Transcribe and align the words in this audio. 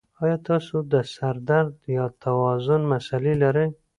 ایا 0.23 0.37
تاسو 0.47 0.75
د 0.91 0.93
سر 1.13 1.35
درد 1.49 1.75
یا 1.97 2.05
توازن 2.23 2.81
مسلې 2.91 3.33
لرئ؟ 3.43 3.67